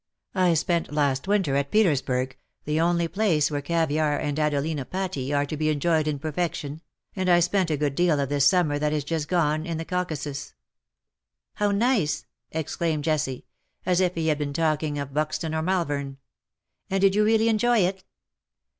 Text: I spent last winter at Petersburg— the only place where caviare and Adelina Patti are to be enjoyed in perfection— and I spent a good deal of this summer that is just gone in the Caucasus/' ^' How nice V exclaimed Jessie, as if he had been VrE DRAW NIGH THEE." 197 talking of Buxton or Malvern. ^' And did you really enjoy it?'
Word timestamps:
I 0.33 0.55
spent 0.55 0.91
last 0.91 1.27
winter 1.27 1.55
at 1.55 1.69
Petersburg— 1.69 2.35
the 2.65 2.81
only 2.81 3.07
place 3.07 3.51
where 3.51 3.61
caviare 3.61 4.19
and 4.19 4.39
Adelina 4.39 4.83
Patti 4.83 5.31
are 5.31 5.45
to 5.45 5.55
be 5.55 5.69
enjoyed 5.69 6.07
in 6.07 6.17
perfection— 6.17 6.81
and 7.15 7.29
I 7.29 7.39
spent 7.39 7.69
a 7.69 7.77
good 7.77 7.93
deal 7.93 8.19
of 8.19 8.27
this 8.29 8.47
summer 8.47 8.79
that 8.79 8.93
is 8.93 9.03
just 9.03 9.27
gone 9.27 9.63
in 9.63 9.77
the 9.77 9.85
Caucasus/' 9.85 10.53
^' 10.53 10.53
How 11.53 11.69
nice 11.69 12.21
V 12.21 12.27
exclaimed 12.57 13.03
Jessie, 13.03 13.45
as 13.85 14.01
if 14.01 14.15
he 14.15 14.29
had 14.29 14.39
been 14.39 14.49
VrE 14.49 14.53
DRAW 14.53 14.71
NIGH 14.71 14.77
THEE." 14.79 14.87
197 14.87 14.93
talking 14.95 14.97
of 14.97 15.13
Buxton 15.13 15.53
or 15.53 15.61
Malvern. 15.61 16.11
^' 16.11 16.17
And 16.89 16.99
did 17.01 17.13
you 17.13 17.23
really 17.23 17.47
enjoy 17.47 17.85
it?' 17.87 18.03